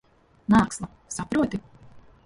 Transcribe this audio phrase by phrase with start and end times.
[0.49, 0.89] Māksla.
[1.07, 1.61] Saproti?